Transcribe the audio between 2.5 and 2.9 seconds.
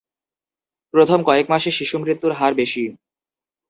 বেশি।